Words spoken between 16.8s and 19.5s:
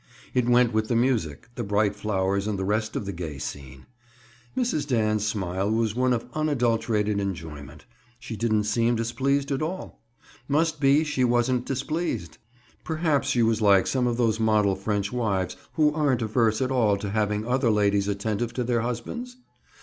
to having other ladies attentive to their husbands?